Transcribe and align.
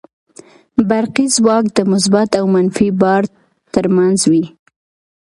برقي 0.89 1.25
ځواک 1.35 1.65
د 1.77 1.79
مثبت 1.91 2.29
او 2.39 2.45
منفي 2.55 2.87
بار 3.01 3.23
تر 3.73 3.85
منځ 3.97 4.19
وي. 4.31 4.45